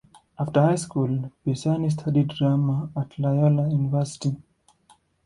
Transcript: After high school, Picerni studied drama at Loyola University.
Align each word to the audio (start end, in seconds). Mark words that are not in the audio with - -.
After 0.39 0.61
high 0.63 0.77
school, 0.77 1.31
Picerni 1.45 1.91
studied 1.91 2.29
drama 2.29 2.89
at 2.97 3.19
Loyola 3.19 3.69
University. 3.69 4.35